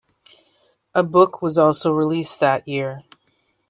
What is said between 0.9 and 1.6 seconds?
A book was